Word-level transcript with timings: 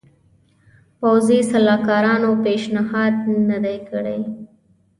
پوځي 0.99 1.39
سلاکارانو 1.51 2.29
پېشنهاد 2.43 3.15
نه 3.49 3.57
دی 3.65 3.77
کړی. 3.89 4.19